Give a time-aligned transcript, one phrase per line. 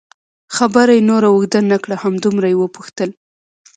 [0.55, 3.09] خبره یې نوره اوږده نه کړه، همدومره یې وپوښتل.